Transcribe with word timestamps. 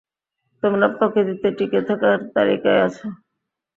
তোমরা 0.63 0.87
প্রকৃতিতে 0.95 1.49
টিকে 1.57 1.79
থাকার 1.87 2.17
তালিকায় 2.35 2.81
আছো। 2.81 3.07